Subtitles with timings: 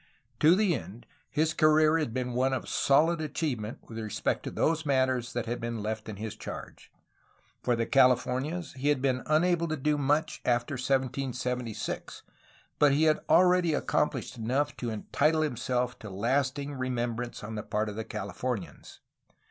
[0.39, 4.83] To the end, his career had been one of solid achievement with respect to those
[4.83, 6.91] matters that had been left in his charge.
[7.61, 12.23] For the Californias he had been unable to do much after 1776,
[12.79, 17.61] but he had already ac complished enough to entitle himself to lasting remembrance on the
[17.61, 19.01] part of Califomians.